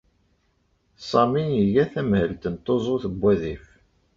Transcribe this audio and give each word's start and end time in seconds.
Sami 1.09 1.43
iga 1.63 1.83
tamhelt 1.93 2.43
n 2.47 2.55
tuẓut 2.65 3.03
n 3.11 3.15
wadif. 3.21 3.65